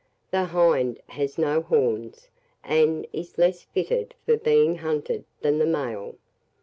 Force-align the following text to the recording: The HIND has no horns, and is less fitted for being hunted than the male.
The 0.31 0.45
HIND 0.45 0.99
has 1.09 1.37
no 1.37 1.61
horns, 1.61 2.29
and 2.63 3.05
is 3.13 3.37
less 3.37 3.61
fitted 3.61 4.15
for 4.25 4.35
being 4.35 4.77
hunted 4.77 5.25
than 5.41 5.59
the 5.59 5.67
male. 5.67 6.15